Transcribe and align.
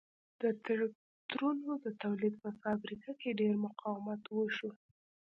د 0.41 0.43
ترکتورونو 0.65 1.71
د 1.83 1.87
تولید 2.03 2.33
په 2.43 2.49
فابریکه 2.61 3.11
کې 3.19 3.37
ډېر 3.39 3.53
مقاومت 3.65 4.21
وشو 4.27 4.71